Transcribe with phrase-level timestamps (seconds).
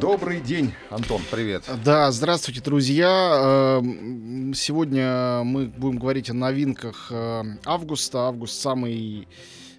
[0.00, 1.64] Добрый день, Антон, привет.
[1.84, 3.78] Да, здравствуйте, друзья.
[3.80, 8.20] Эм, сегодня мы будем говорить о новинках э, августа.
[8.20, 9.28] Август самый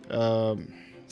[0.07, 0.55] э,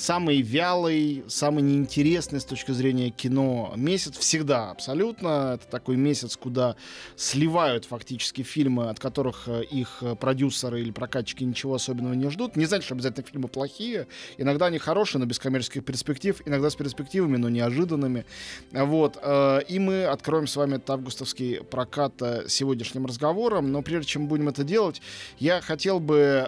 [0.01, 5.53] самый вялый, самый неинтересный с точки зрения кино месяц всегда абсолютно.
[5.55, 6.75] Это такой месяц, куда
[7.15, 12.55] сливают фактически фильмы, от которых э, их э, продюсеры или прокатчики ничего особенного не ждут.
[12.55, 14.07] Не значит, что обязательно фильмы плохие.
[14.37, 16.41] Иногда они хорошие, но без коммерческих перспектив.
[16.45, 18.25] Иногда с перспективами, но неожиданными.
[18.71, 19.19] Вот.
[19.21, 22.13] Э, и мы откроем с вами этот августовский прокат
[22.47, 23.71] сегодняшним разговором.
[23.71, 25.01] Но прежде чем будем это делать,
[25.37, 26.47] я хотел бы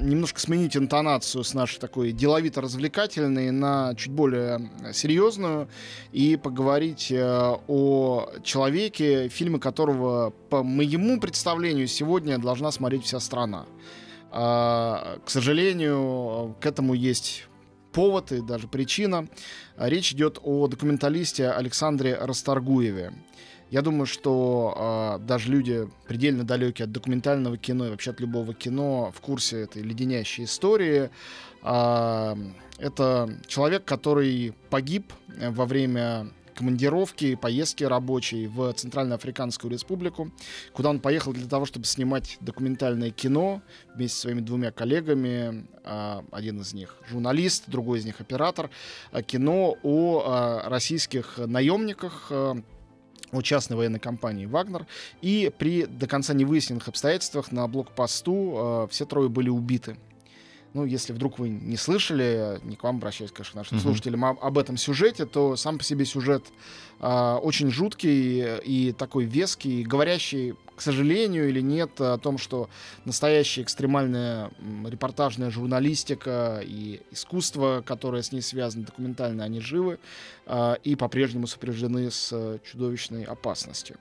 [0.00, 2.62] немножко сменить интонацию с нашей такой деловито
[2.94, 5.68] развлекательной на чуть более серьезную
[6.12, 13.66] и поговорить э, о человеке, фильмы которого, по моему представлению, сегодня должна смотреть вся страна.
[14.30, 17.46] А, к сожалению, к этому есть
[17.92, 19.28] повод и даже причина.
[19.76, 23.12] Речь идет о документалисте Александре Расторгуеве.
[23.74, 28.54] Я думаю, что э, даже люди предельно далекие от документального кино и вообще от любого
[28.54, 31.10] кино в курсе этой леденящей истории.
[31.64, 32.36] Э,
[32.78, 40.30] это человек, который погиб э, во время командировки, поездки рабочей в Центральноафриканскую республику,
[40.72, 43.60] куда он поехал для того, чтобы снимать документальное кино
[43.96, 45.66] вместе со своими двумя коллегами.
[45.82, 48.70] А, один из них журналист, другой из них оператор.
[49.26, 52.30] Кино о российских наемниках,
[53.34, 54.86] о частной военной компании «Вагнер».
[55.22, 59.96] И при до конца невыясненных обстоятельствах на блокпосту все трое были убиты
[60.74, 63.82] ну, если вдруг вы не слышали, не к вам обращаюсь, конечно, нашим uh-huh.
[63.82, 66.44] слушателям, об, об этом сюжете, то сам по себе сюжет
[67.04, 72.68] э, очень жуткий и такой веский, говорящий, к сожалению или нет, о том, что
[73.04, 74.50] настоящая экстремальная
[74.84, 79.98] репортажная журналистика и искусство, которое с ней связано документально, они живы
[80.46, 83.96] э, и по-прежнему сопряжены с чудовищной опасностью.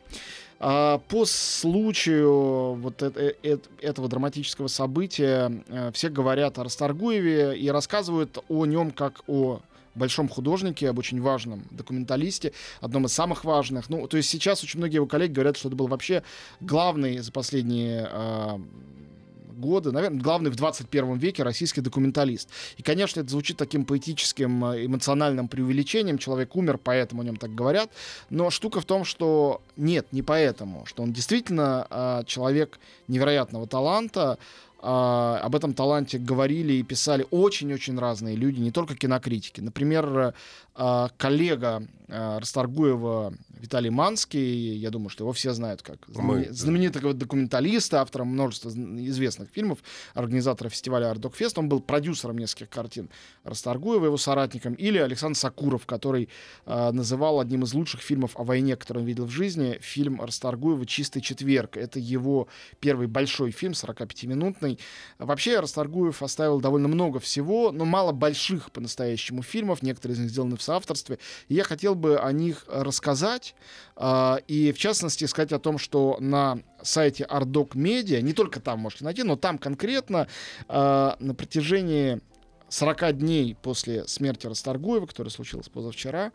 [0.65, 8.65] А, по случаю вот этого драматического события э, все говорят о Расторгуеве и рассказывают о
[8.65, 9.59] нем как о
[9.95, 13.89] большом художнике, об очень важном документалисте, одном из самых важных.
[13.89, 16.23] Ну, то есть сейчас очень многие его коллеги говорят, что это был вообще
[16.59, 18.61] главный за последние а,
[19.63, 22.49] годы, наверное, главный в 21 веке российский документалист.
[22.77, 26.17] И, конечно, это звучит таким поэтическим, э, эмоциональным преувеличением.
[26.17, 27.89] Человек умер, поэтому о нем так говорят.
[28.29, 34.37] Но штука в том, что нет, не поэтому, что он действительно э, человек невероятного таланта,
[34.83, 39.61] Uh, об этом таланте говорили и писали очень-очень разные люди, не только кинокритики.
[39.61, 40.33] Например,
[40.75, 46.49] uh, коллега uh, Расторгуева Виталий Манский, я думаю, что его все знают как знамени...
[46.49, 49.79] знаменитого документалиста, автора множества известных фильмов,
[50.13, 51.57] организатора фестиваля Ардокфест.
[51.57, 53.09] Он был продюсером нескольких картин
[53.45, 56.27] Расторгуева, его соратником, или Александр Сакуров, который
[56.65, 60.85] э, называл одним из лучших фильмов о войне, который он видел в жизни, фильм Расторгуева
[60.85, 61.77] «Чистый четверг».
[61.77, 62.49] Это его
[62.81, 64.77] первый большой фильм, 45-минутный.
[65.19, 70.57] Вообще Расторгуев оставил довольно много всего, но мало больших по-настоящему фильмов, некоторые из них сделаны
[70.57, 71.17] в соавторстве.
[71.47, 73.52] И я хотел бы о них рассказать,
[73.95, 78.79] а, и в частности сказать о том, что на сайте Ardoc Media, не только там
[78.79, 80.27] можете найти, но там конкретно
[80.67, 82.21] а, на протяжении
[82.69, 86.31] 40 дней после смерти Расторгуева, которая случилась позавчера,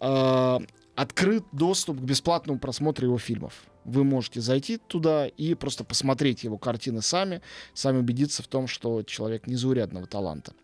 [0.00, 0.62] а,
[0.94, 3.64] открыт доступ к бесплатному просмотру его фильмов.
[3.84, 7.42] Вы можете зайти туда и просто посмотреть его картины сами,
[7.74, 10.54] сами убедиться в том, что человек незаурядного таланта.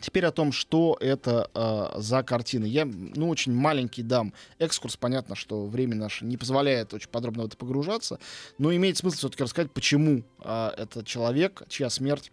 [0.00, 2.66] Теперь о том, что это э, за картины.
[2.66, 4.96] Я, ну, очень маленький дам экскурс.
[4.96, 8.18] Понятно, что время наше не позволяет очень подробно в это погружаться.
[8.58, 12.32] Но имеет смысл все-таки рассказать, почему э, этот человек, чья смерть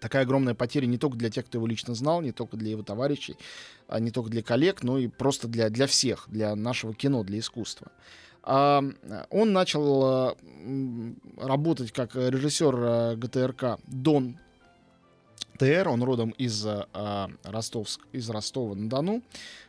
[0.00, 2.82] такая огромная потеря не только для тех, кто его лично знал, не только для его
[2.82, 3.36] товарищей,
[3.88, 7.38] а не только для коллег, но и просто для, для всех, для нашего кино, для
[7.38, 7.90] искусства.
[8.42, 8.84] А,
[9.30, 10.36] он начал
[11.38, 14.38] работать как режиссер э, ГТРК Дон
[15.56, 19.22] ТР, он родом из, э, Ростовск, из Ростова-на-Дону.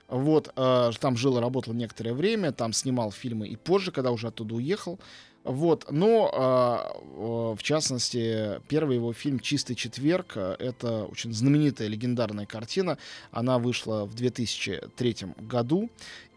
[0.07, 4.27] Вот, э, там жил и работал некоторое время, там снимал фильмы и позже, когда уже
[4.27, 4.99] оттуда уехал.
[5.43, 12.97] Вот, но э, в частности, первый его фильм «Чистый четверг» это очень знаменитая легендарная картина.
[13.31, 15.89] Она вышла в 2003 году.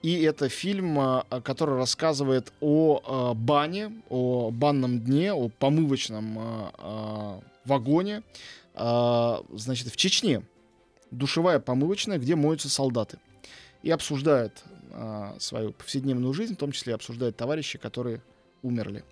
[0.02, 3.00] И это фильм, который рассказывает о
[3.34, 8.22] э, бане, о банном дне, о помывочном э, вагоне,
[8.80, 10.42] э, значит, в Чечне.
[11.10, 13.18] Душевая помывочная, где моются солдаты.
[13.82, 18.22] И обсуждает э, свою повседневную жизнь, в том числе обсуждает товарищи, которые
[18.62, 19.04] умерли.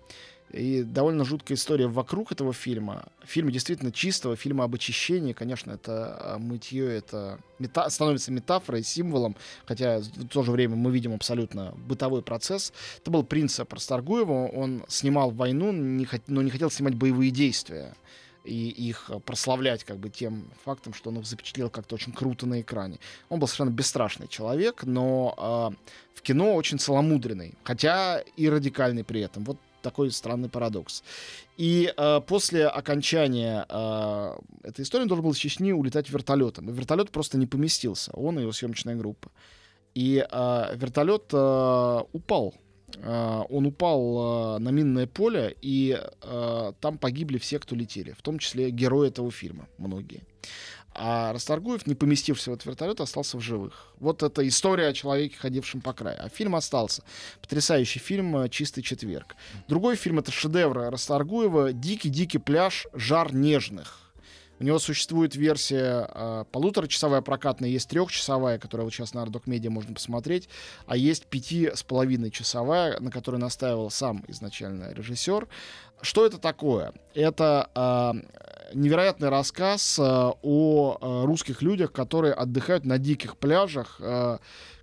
[0.51, 3.05] И довольно жуткая история вокруг этого фильма.
[3.23, 5.33] Фильм действительно чистого, фильма об очищении.
[5.33, 9.35] Конечно, это а, мытье, это мета становится метафорой, символом,
[9.67, 12.73] хотя в то же время мы видим абсолютно бытовой процесс.
[12.99, 14.47] Это был принцип Расторгуева.
[14.47, 16.23] Он снимал войну, не хот...
[16.27, 17.93] но не хотел снимать боевые действия
[18.43, 22.61] и их прославлять как бы тем фактом, что он их запечатлел как-то очень круто на
[22.61, 22.99] экране.
[23.29, 29.21] Он был совершенно бесстрашный человек, но э, в кино очень целомудренный, хотя и радикальный при
[29.21, 29.43] этом.
[29.43, 31.03] Вот такой странный парадокс.
[31.57, 36.69] И э, после окончания э, этой истории он должен был из Чечни улетать вертолетом.
[36.69, 39.31] И вертолет просто не поместился, он и его съемочная группа.
[39.95, 42.55] И э, вертолет э, упал.
[42.97, 48.21] Э, он упал э, на минное поле, и э, там погибли все, кто летели, в
[48.21, 50.23] том числе герои этого фильма, многие.
[50.93, 53.93] А Расторгуев, не поместившись в этот вертолет, остался в живых.
[53.99, 56.17] Вот это история о человеке, ходившем по краю.
[56.19, 57.03] А фильм остался.
[57.41, 59.35] Потрясающий фильм «Чистый четверг».
[59.67, 62.87] Другой фильм— это шедевр Расторгуева «Дикий-дикий пляж.
[62.93, 64.08] Жар нежных».
[64.59, 69.69] У него существует версия э, полуторачасовая прокатная, есть трехчасовая, которая вот сейчас на Ардок Медиа
[69.69, 70.49] можно посмотреть,
[70.85, 75.47] а есть пяти с половиной часовая, на которой настаивал сам изначально режиссер.
[76.01, 76.93] Что это такое?
[77.13, 83.97] Это э, невероятный рассказ э, о э, русских людях, которые отдыхают на диких пляжах.
[83.99, 84.37] Э,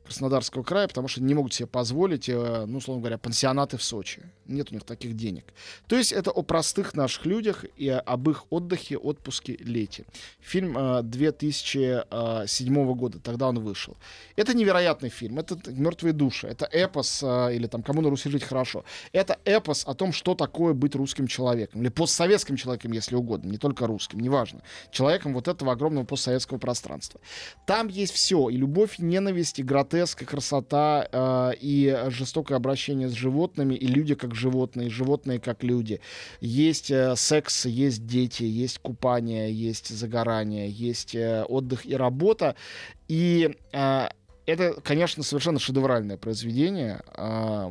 [0.04, 4.22] Краснодарского края, потому что не могут себе позволить, ну, условно говоря, пансионаты в Сочи.
[4.48, 5.44] Нет у них таких денег.
[5.86, 10.04] То есть это о простых наших людях и об их отдыхе, отпуске, лете.
[10.40, 13.96] Фильм 2007 э, года, тогда он вышел.
[14.36, 18.44] Это невероятный фильм, это «Мертвые души», это эпос, э, или там «Кому на Руси жить
[18.44, 18.84] хорошо».
[19.12, 23.58] Это эпос о том, что такое быть русским человеком, или постсоветским человеком, если угодно, не
[23.58, 24.60] только русским, неважно.
[24.90, 27.20] Человеком вот этого огромного постсоветского пространства.
[27.66, 33.08] Там есть все, и любовь, и ненависть, и гротеск, и красота э, и жестокое обращение
[33.08, 36.00] с животными, и люди как животные, животные как люди.
[36.40, 42.54] Есть э, секс, есть дети, есть купание, есть загорание, есть э, отдых и работа.
[43.08, 44.08] И э,
[44.46, 47.00] это, конечно, совершенно шедевральное произведение.
[47.16, 47.70] Э,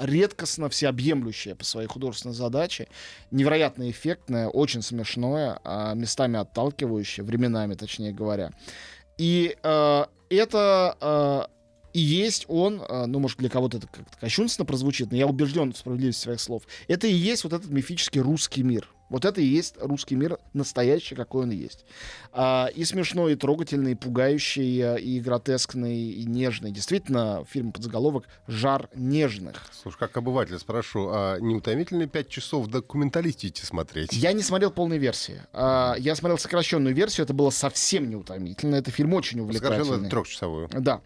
[0.00, 2.88] редкостно всеобъемлющее по своей художественной задаче,
[3.30, 8.50] невероятно эффектное, очень смешное, э, местами отталкивающее, временами, точнее говоря.
[9.18, 11.52] И э, это э,
[11.92, 15.72] и есть он, э, ну, может, для кого-то это как-то кощунственно прозвучит, но я убежден
[15.72, 16.62] в справедливости своих слов.
[16.88, 18.88] Это и есть вот этот мифический русский мир.
[19.12, 21.84] Вот это и есть русский мир настоящий, какой он есть.
[22.32, 26.70] А, и смешной, и трогательный, и пугающий, э, и гротескный, и нежный.
[26.70, 29.66] Действительно, фильм под заголовок «Жар нежных».
[29.70, 34.14] Слушай, как обыватель спрошу, а не утомительно пять часов документалистики смотреть?
[34.14, 35.42] Я не смотрел полной версии.
[35.52, 38.76] А, я смотрел сокращенную версию, это было совсем не утомительно.
[38.76, 39.84] Это фильм очень увлекательный.
[39.84, 40.70] Сокращенную трехчасовую.
[40.72, 41.02] Да.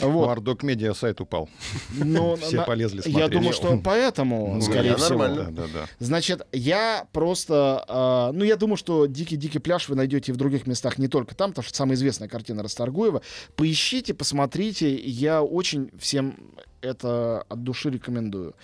[0.00, 0.26] Вот.
[0.26, 1.48] Мардок Медиа сайт упал.
[1.92, 3.18] Но, Все на, полезли смотреть.
[3.18, 5.18] Я думаю, что поэтому, ну, скорее всего.
[5.18, 5.50] Нормально.
[5.50, 5.86] Да, да, да.
[5.98, 7.84] Значит, я просто...
[7.88, 11.34] Э, ну, я думаю, что «Дикий-дикий пляж» вы найдете и в других местах, не только
[11.34, 13.22] там, потому что самая известная картина Расторгуева.
[13.56, 14.94] Поищите, посмотрите.
[14.94, 16.36] Я очень всем
[16.80, 18.54] это от души рекомендую.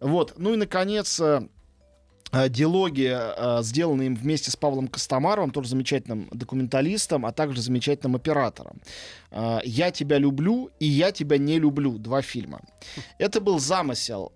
[0.00, 0.34] Вот.
[0.36, 1.46] Ну и, наконец, э,
[2.32, 8.16] Э, диалоги, э, сделанные им вместе с Павлом Костомаровым, тоже замечательным документалистом, а также замечательным
[8.16, 8.80] оператором.
[9.30, 12.60] Э, «Я тебя люблю» и «Я тебя не люблю»— два фильма.
[13.18, 14.32] Это был замысел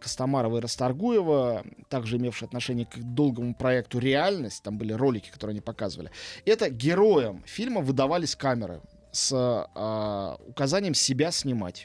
[0.00, 5.60] Костомарова и Расторгуева, также имевший отношение к долгому проекту «Реальность», там были ролики, которые они
[5.60, 6.10] показывали.
[6.44, 8.80] Это героям фильма выдавались камеры
[9.12, 9.32] с
[10.48, 11.84] указанием себя снимать.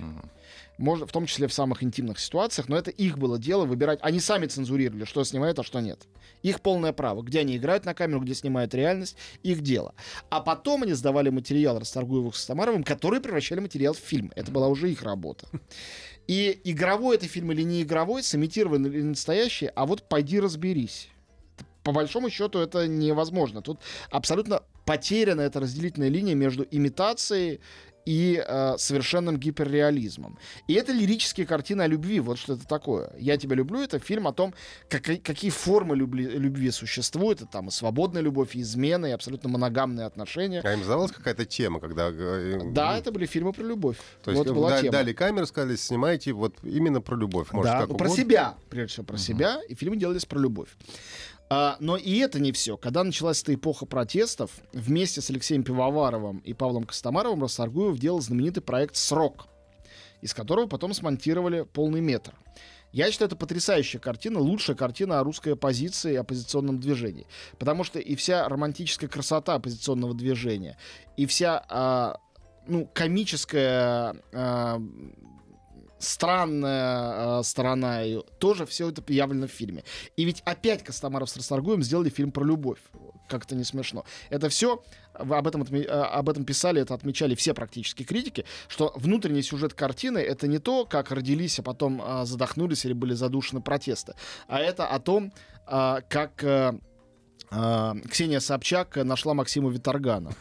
[0.78, 4.00] Можно, в том числе в самых интимных ситуациях, но это их было дело выбирать.
[4.02, 6.08] Они сами цензурировали, что снимают, а что нет.
[6.44, 7.22] Их полное право.
[7.22, 9.96] Где они играют на камеру, где снимают реальность, их дело.
[10.30, 14.32] А потом они сдавали материал Расторгуевых с Тамаровым, которые превращали материал в фильм.
[14.36, 15.48] Это была уже их работа.
[16.28, 21.10] И игровой это фильм или не игровой, сымитированный или настоящий, а вот пойди разберись.
[21.84, 23.62] По большому счету это невозможно.
[23.62, 23.80] Тут
[24.10, 27.60] абсолютно потеряна эта разделительная линия между имитацией
[28.06, 30.38] и э, совершенным гиперреализмом.
[30.68, 32.20] И это лирические картины о любви.
[32.20, 33.12] Вот что это такое.
[33.18, 34.54] «Я тебя люблю»— это фильм о том,
[34.90, 37.42] как, какие формы любви, любви существуют.
[37.42, 40.62] Это там и свободная любовь, и измена, и абсолютно моногамные отношения.
[40.64, 42.10] А им задавалась какая-то тема, когда...
[42.12, 43.98] э, Да, ну, это были фильмы про любовь.
[44.24, 44.92] То есть вот была да- тема.
[44.92, 47.52] дали камеру, сказали, снимайте вот именно про любовь.
[47.52, 48.24] Может, да, как ну, про угодно.
[48.24, 50.70] себя, прежде всего про себя, и фильмы делались про любовь.
[51.50, 52.78] А, но и это не все.
[52.78, 58.64] Когда началась эта эпоха протестов, вместе с Алексеем Пивоваровым и Павлом Костомаровым Расторгуев делал знаменитый
[58.64, 59.48] проект «Срок»,
[60.22, 62.34] из которого потом смонтировали полный метр.
[62.92, 67.28] Я считаю, это потрясающая картина, лучшая картина о русской оппозиции и оппозиционном движении.
[67.60, 70.78] Потому что и вся романтическая красота оппозиционного движения,
[71.18, 72.18] и вся а,
[72.68, 74.82] ну, комическая а,
[76.06, 79.84] странная э, сторона ее, тоже все это явлено в фильме.
[80.16, 82.80] И ведь опять Костомаров с Расторгуем сделали фильм про любовь.
[83.28, 84.06] Как-то не смешно.
[84.30, 84.84] Это все,
[85.14, 90.20] об этом, э, об этом писали, это отмечали все практически критики, что внутренний сюжет картины
[90.20, 94.14] это не то, как родились, а потом э, задохнулись или были задушены протесты,
[94.48, 95.34] а это о том,
[95.68, 96.44] э, как...
[96.44, 96.74] э,
[98.10, 100.34] Ксения Собчак нашла Максима Виторгана.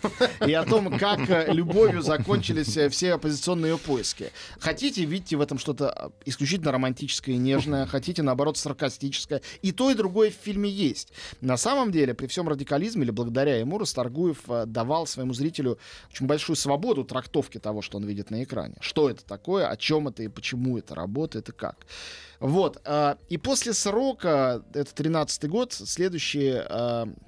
[0.47, 4.33] И о том, как э, любовью закончились э, все оппозиционные поиски.
[4.59, 9.43] Хотите, видите в этом что-то э, исключительно романтическое и нежное, хотите, наоборот, саркастическое.
[9.63, 11.13] И то, и другое в фильме есть.
[11.41, 15.79] На самом деле, при всем радикализме, или благодаря ему, Расторгуев э, давал своему зрителю
[16.11, 18.75] очень большую свободу трактовки того, что он видит на экране.
[18.81, 21.87] Что это такое, о чем это и почему это работает и как.
[22.41, 22.81] Вот.
[22.85, 26.67] э, И после срока, это 13-й год, следующие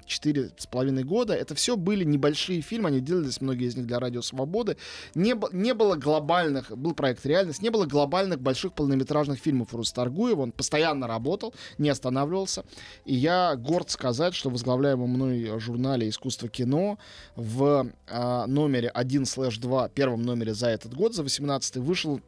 [0.05, 3.99] четыре с половиной года, это все были небольшие фильмы, они делались, многие из них для
[3.99, 4.77] Радио Свободы.
[5.15, 10.41] Не, не было глобальных, был проект «Реальность», не было глобальных больших полнометражных фильмов у Рустаргуева,
[10.41, 12.63] он постоянно работал, не останавливался.
[13.05, 16.97] И я горд сказать, что в возглавляемом мной журнале «Искусство кино»
[17.35, 22.21] в э, номере 1 слэш 2, первом номере за этот год, за 18 вышел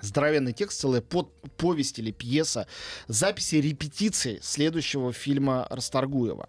[0.00, 2.66] здоровенный текст, целая под, повесть или пьеса,
[3.08, 6.48] записи репетиций следующего фильма Расторгуева.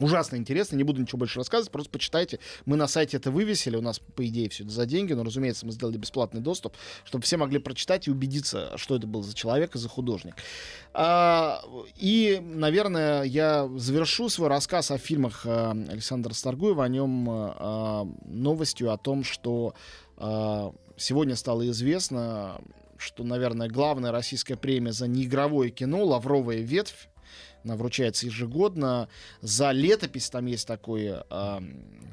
[0.00, 2.40] Ужасно интересно, не буду ничего больше рассказывать, просто почитайте.
[2.66, 5.66] Мы на сайте это вывесили, у нас, по идее, все это за деньги, но, разумеется,
[5.66, 9.76] мы сделали бесплатный доступ, чтобы все могли прочитать и убедиться, что это был за человек
[9.76, 10.34] и за художник.
[10.92, 11.62] А,
[11.96, 18.92] и, наверное, я завершу свой рассказ о фильмах э, Александра Расторгуева, о нем э, новостью
[18.92, 19.74] о том, что
[20.16, 22.60] э, сегодня стало известно,
[22.96, 27.08] что, наверное, главная российская премия за неигровое кино «Лавровая ветвь»
[27.64, 29.08] она вручается ежегодно.
[29.40, 31.60] За летопись там есть такой, э,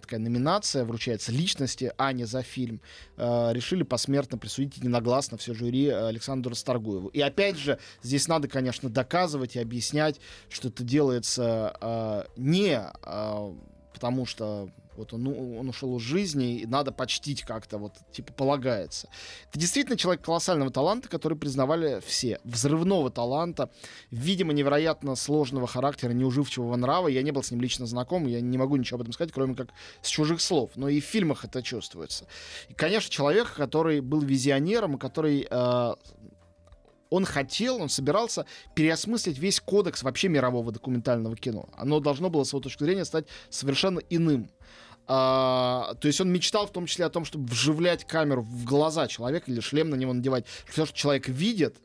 [0.01, 2.81] такая номинация, вручается личности, а не за фильм.
[3.17, 7.09] Э, решили посмертно присудить единогласно все жюри Александру Расторгуеву.
[7.09, 10.19] И опять же, здесь надо, конечно, доказывать и объяснять,
[10.49, 13.53] что это делается э, не э,
[13.93, 18.33] потому, что вот он, ну, он ушел из жизни, и надо почтить как-то, вот, типа,
[18.33, 19.07] полагается.
[19.49, 22.39] Это действительно человек колоссального таланта, который признавали все.
[22.43, 23.69] Взрывного таланта,
[24.09, 27.07] видимо, невероятно сложного характера, неуживчивого нрава.
[27.07, 29.55] Я не был с ним лично знаком, я не могу ничего об этом сказать, кроме
[29.55, 29.69] как
[30.01, 30.71] с чужих слов.
[30.75, 32.25] Но и в фильмах это чувствуется.
[32.69, 35.47] И, конечно, человек, который был визионером, и который...
[35.49, 35.93] э,
[37.11, 41.69] он хотел, он собирался переосмыслить весь кодекс вообще мирового документального кино.
[41.75, 44.49] Оно должно было, с его точки зрения, стать совершенно иным.
[45.07, 49.07] А, то есть он мечтал в том числе о том, чтобы вживлять камеру в глаза
[49.07, 50.45] человека или шлем на него надевать.
[50.67, 51.75] Все, что человек видит,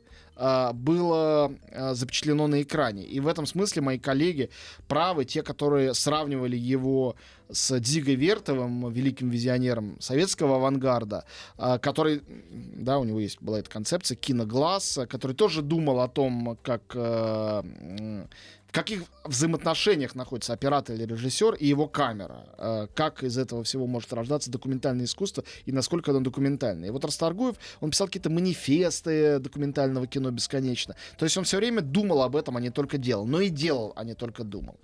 [0.73, 3.03] было а, запечатлено на экране.
[3.03, 4.49] И в этом смысле мои коллеги
[4.87, 7.15] правы, те, которые сравнивали его
[7.49, 11.25] с Дзигой Вертовым, великим визионером советского авангарда,
[11.57, 16.07] а, который, да, у него есть была эта концепция киноглаз, а, который тоже думал о
[16.07, 18.25] том, как э,
[18.67, 23.87] в каких взаимоотношениях находится оператор или режиссер и его камера, э, как из этого всего
[23.87, 26.89] может рождаться документальное искусство и насколько оно документальное.
[26.89, 30.95] И вот Расторгуев, он писал какие-то манифесты документального кино бесконечно.
[31.17, 33.25] То есть он все время думал об этом, а не только делал.
[33.25, 34.77] Но и делал, а не только думал.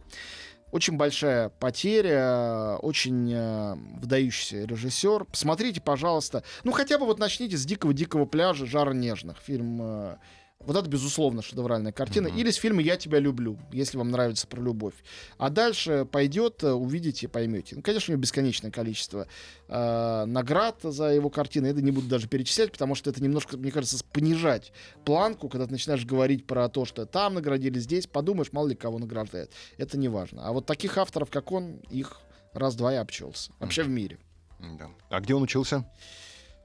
[0.72, 5.26] Очень большая потеря, очень э, выдающийся режиссер.
[5.26, 6.44] Посмотрите, пожалуйста.
[6.64, 8.66] Ну, хотя бы вот начните с «Дикого-дикого пляжа.
[8.66, 9.38] Жара нежных».
[9.40, 9.80] Фильм...
[9.82, 10.18] э,
[10.66, 12.28] вот это, безусловно, шедевральная картина.
[12.28, 14.94] Или с фильма «Я тебя люблю», если вам нравится про любовь.
[15.38, 17.76] А дальше пойдет, э, увидите, поймете.
[17.76, 19.28] Ну, конечно, у него бесконечное количество
[19.68, 21.68] э, наград за его картины.
[21.68, 24.72] Это не буду даже перечислять, потому что это немножко, мне кажется, понижать
[25.06, 28.08] планку, когда ты начинаешь говорить про то, что там наградили, здесь.
[28.08, 29.52] Подумаешь, мало ли кого награждает.
[29.78, 30.48] Это не важно.
[30.48, 32.20] А вот таких авторов, как он, их
[32.54, 33.52] раз-два и обчелся.
[33.60, 34.18] Вообще в мире.
[34.60, 34.90] Да.
[35.10, 35.86] А где он учился?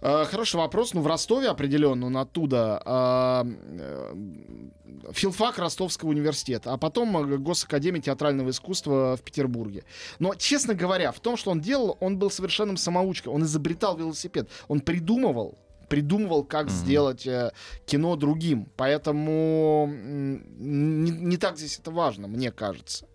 [0.00, 0.94] Э, хороший вопрос.
[0.94, 2.80] Ну, в Ростове определенно, он оттуда.
[2.84, 4.14] А, э,
[5.12, 9.84] филфак Ростовского университета, а потом э, Госакадемия театрального искусства в Петербурге.
[10.18, 13.32] Но, честно говоря, в том, что он делал, он был совершенным самоучкой.
[13.32, 14.48] Он изобретал велосипед.
[14.68, 16.70] Он придумывал придумывал, как mm-hmm.
[16.70, 17.50] сделать э,
[17.86, 18.68] кино другим.
[18.76, 23.07] Поэтому не, не так здесь это важно, мне кажется.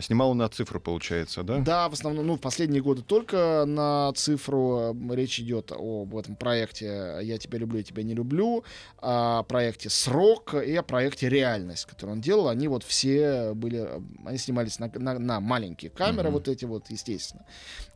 [0.00, 1.58] Снимал на цифру, получается, да?
[1.58, 7.18] Да, в основном, ну, в последние годы только на цифру речь идет об этом проекте
[7.22, 8.64] «Я тебя люблю, я тебя не люблю»,
[8.98, 12.48] о проекте «Срок» и о проекте «Реальность», который он делал.
[12.48, 13.88] Они вот все были,
[14.24, 16.32] они снимались на, на, на маленькие камеры, mm-hmm.
[16.32, 17.44] вот эти вот, естественно.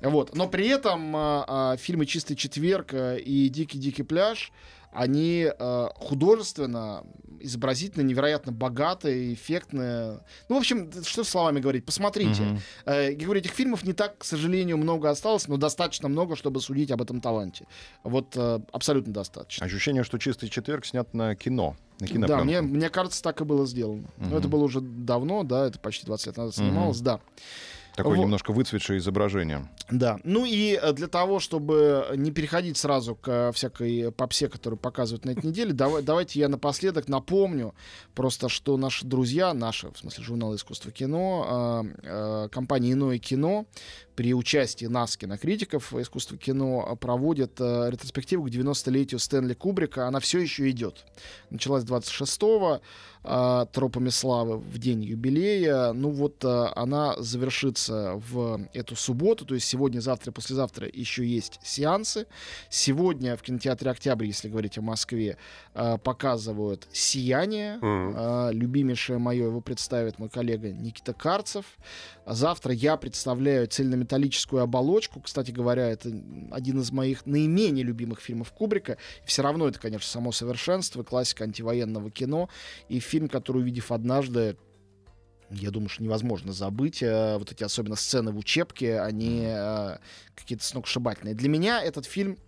[0.00, 0.34] Вот.
[0.34, 4.52] Но при этом а, а, фильмы «Чистый четверг» и «Дикий-дикий пляж»
[4.94, 7.04] они э, художественно,
[7.40, 10.20] изобразительно, невероятно богатые, эффектные.
[10.48, 12.42] Ну, в общем, что словами говорить, посмотрите.
[12.42, 12.60] Mm-hmm.
[12.86, 16.60] Э, я говорю, этих фильмов не так, к сожалению, много осталось, но достаточно много, чтобы
[16.60, 17.66] судить об этом таланте.
[18.02, 19.66] Вот э, абсолютно достаточно.
[19.66, 21.76] Ощущение, что «Чистый четверг» снят на кино.
[22.00, 24.02] На да, мне, мне кажется, так и было сделано.
[24.02, 24.28] Mm-hmm.
[24.30, 27.04] Но это было уже давно, да, это почти 20 лет назад снималось, mm-hmm.
[27.04, 27.20] да.
[27.94, 28.22] Такое вот.
[28.22, 29.68] немножко выцветшее изображение.
[29.88, 30.18] Да.
[30.24, 35.30] Ну и э, для того, чтобы не переходить сразу к всякой попсе, которую показывают на
[35.30, 37.72] этой неделе, давай, давайте я напоследок напомню
[38.14, 43.66] просто, что наши друзья, наши, в смысле, журнал искусства кино, э, э, компания «Иное кино»
[44.16, 50.08] при участии нас, кинокритиков искусства кино, проводит э, ретроспективу к 90-летию Стэнли Кубрика.
[50.08, 51.04] Она все еще идет.
[51.50, 52.80] Началась 26-го
[53.24, 55.92] э, тропами славы в день юбилея.
[55.92, 61.58] Ну вот э, она завершится в эту субботу, то есть сегодня, завтра, послезавтра еще есть
[61.62, 62.26] сеансы.
[62.68, 65.38] Сегодня в кинотеатре «Октябрь», если говорить о Москве,
[65.74, 67.78] э, показывают «Сияние».
[67.80, 68.50] Mm-hmm.
[68.50, 71.64] Э, любимейшее мое его представит мой коллега Никита Карцев.
[72.26, 75.20] Завтра я представляю цельнометаллическую оболочку.
[75.20, 76.08] Кстати говоря, это
[76.50, 78.96] один из моих наименее любимых фильмов Кубрика.
[79.24, 82.48] Все равно это, конечно, само совершенство, классика антивоенного кино.
[82.88, 84.56] И фильм, который, увидев однажды,
[85.50, 87.02] я думаю, что невозможно забыть.
[87.02, 89.98] Э, вот эти особенно сцены в учебке, они э,
[90.34, 91.34] какие-то сногсшибательные.
[91.34, 92.38] Для меня этот фильм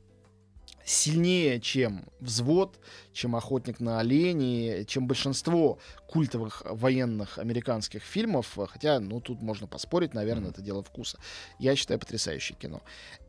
[0.84, 2.78] сильнее, чем «Взвод»,
[3.12, 10.14] чем «Охотник на оленей», чем большинство культовых военных американских фильмов, хотя, ну, тут можно поспорить,
[10.14, 11.18] наверное, это дело вкуса.
[11.58, 12.82] Я считаю, потрясающее кино.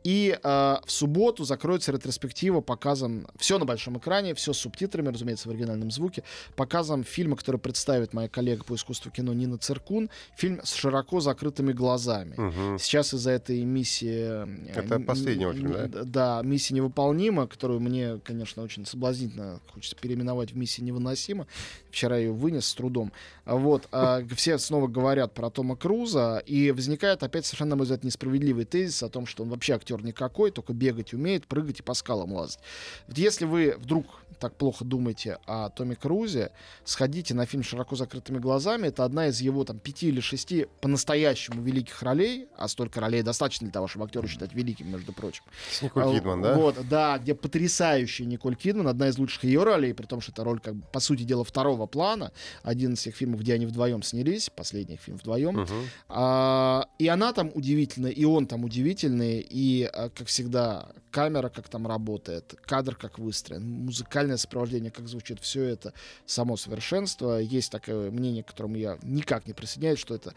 [0.04, 5.48] И э, в субботу закроется ретроспектива показом все на большом экране, все с субтитрами, разумеется,
[5.48, 6.22] в оригинальном звуке,
[6.56, 11.72] показом фильма, который представит моя коллега по искусству кино Нина Циркун, фильм с широко закрытыми
[11.72, 12.34] глазами.
[12.34, 12.78] Угу.
[12.78, 14.44] Сейчас из-за этой миссии...
[14.44, 16.04] Э, это последний фильм, да?
[16.04, 21.46] Да, миссия невыполнима, которую мне, конечно, очень соблазнительно хочется переименовать в миссии невыносима.
[21.90, 23.12] Вчера ее вынес с трудом.
[23.44, 23.88] Вот.
[23.92, 28.64] А все снова говорят про Тома Круза, и возникает опять совершенно, на мой взгляд, несправедливый
[28.64, 32.32] тезис о том, что он вообще актер никакой, только бегать умеет, прыгать и по скалам
[32.32, 32.60] лазать.
[33.08, 34.06] Если вы вдруг
[34.38, 36.52] так плохо думаете о Томе Крузе,
[36.84, 38.86] сходите на фильм «Широко закрытыми глазами».
[38.86, 43.66] Это одна из его там пяти или шести по-настоящему великих ролей, а столько ролей достаточно
[43.66, 45.42] для того, чтобы актера считать великим, между прочим.
[45.70, 46.54] С Николь а, Кидман, да?
[46.54, 50.44] Вот, да, где потрясающая Николь Кидман, одна из лучших ее ролей, при том, что это
[50.44, 52.32] роль, как бы, по сути дела, второго плана.
[52.62, 55.58] Один из тех фильмов, где они вдвоем снялись, последний фильм вдвоем.
[55.58, 55.74] Угу.
[56.08, 61.68] А, и она там удивительная, и он там удивительный, и, а, как всегда, камера как
[61.68, 65.92] там работает, кадр как выстроен, музыкальное сопровождение как звучит, все это
[66.26, 67.38] само совершенство.
[67.38, 70.34] Есть такое мнение, к которому я никак не присоединяюсь, что это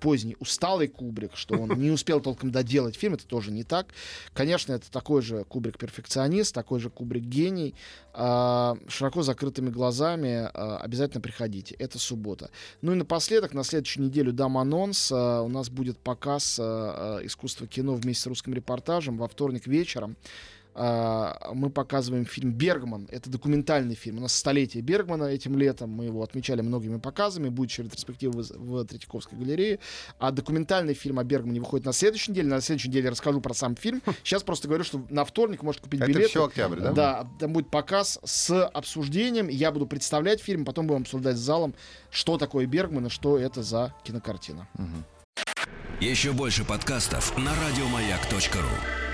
[0.00, 3.88] поздний усталый Кубрик, что он не успел толком доделать фильм, это тоже не так.
[4.32, 7.74] Конечно, это такой же Кубрик-перфекционист, такой же Кубрик-гений.
[8.12, 11.74] А, широко закрытыми глазами а, обязательно приходите.
[11.78, 12.50] Это суббота.
[12.80, 15.10] Ну и напоследок, на следующую неделю дам анонс.
[15.12, 20.16] А, у нас будет показ искусства кино вместе с русским репортажем во вторник вечером.
[20.78, 23.08] А, мы показываем фильм «Бергман».
[23.10, 24.18] Это документальный фильм.
[24.18, 25.88] У нас столетие Бергмана этим летом.
[25.88, 27.48] Мы его отмечали многими показами.
[27.48, 29.78] Будет еще ретроспектива в, в Третьяковской галерее.
[30.18, 32.48] А документальный фильм о Бергмане выходит на следующей неделе.
[32.48, 34.02] На следующей неделе я расскажу про сам фильм.
[34.22, 36.16] Сейчас просто говорю, что на вторник можно купить билет.
[36.16, 36.92] Это все октябрь, да?
[36.92, 37.30] Да.
[37.40, 39.48] Там будет показ с обсуждением.
[39.48, 41.74] Я буду представлять фильм, потом будем обсуждать с залом,
[42.10, 44.68] что такое Бергман и что это за кинокартина.
[44.74, 46.04] Угу.
[46.04, 49.05] Еще больше подкастов на радиомаяк.ру